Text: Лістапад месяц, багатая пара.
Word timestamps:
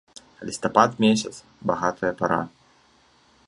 Лістапад 0.47 0.91
месяц, 1.05 1.33
багатая 1.73 2.13
пара. 2.23 2.41